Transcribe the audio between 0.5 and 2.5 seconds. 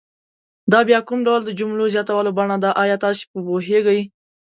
دا بیا کوم ډول د جملو زیاتولو